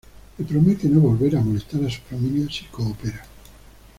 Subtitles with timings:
[0.39, 3.23] Le promete no volver a molestar a su familia si coopera.